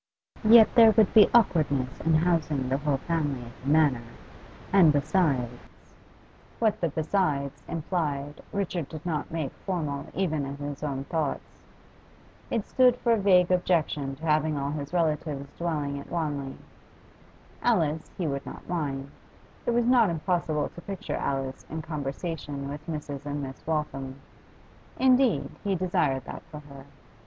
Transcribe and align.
Yet 0.43 0.73
there 0.73 0.89
would 0.93 1.13
be 1.13 1.29
awkwardness 1.31 2.01
in 2.01 2.15
housing 2.15 2.69
the 2.69 2.79
whole 2.79 2.97
family 2.97 3.43
at 3.45 3.51
the 3.61 3.67
Manor; 3.69 4.01
and 4.73 4.91
besides 4.91 5.67
What 6.57 6.81
the 6.81 6.89
'besides' 6.89 7.61
implied 7.67 8.41
Richard 8.51 8.89
did 8.89 9.05
not 9.05 9.29
make 9.29 9.51
formal 9.63 10.07
even 10.15 10.43
in 10.43 10.57
his 10.57 10.81
own 10.81 11.03
thoughts. 11.03 11.61
It 12.49 12.65
stood 12.65 12.95
for 12.95 13.11
a 13.13 13.17
vague 13.21 13.51
objection 13.51 14.15
to 14.15 14.23
having 14.25 14.57
all 14.57 14.71
his 14.71 14.91
relatives 14.91 15.53
dwelling 15.59 15.99
at 15.99 16.09
Wanley. 16.09 16.57
Alice 17.61 18.09
he 18.17 18.25
would 18.25 18.43
not 18.43 18.67
mind; 18.67 19.11
it 19.67 19.71
was 19.71 19.85
not 19.85 20.09
impossible 20.09 20.69
to 20.69 20.81
picture 20.81 21.13
Alice 21.15 21.63
in 21.69 21.83
conversation 21.83 22.67
with 22.69 22.83
Mrs. 22.87 23.27
and 23.27 23.43
Miss 23.43 23.63
Waltham; 23.67 24.19
indeed, 24.97 25.47
he 25.63 25.75
desired 25.75 26.25
that 26.25 26.41
for 26.49 26.57
her. 26.61 26.87